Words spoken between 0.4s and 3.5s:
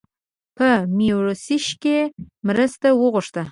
په میوریشیس کې مرسته وغوښته.